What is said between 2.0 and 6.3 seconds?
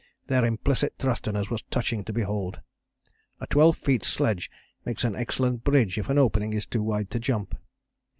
to behold. A 12 feet sledge makes an excellent bridge if an